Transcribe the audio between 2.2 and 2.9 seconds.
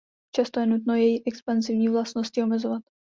omezovat.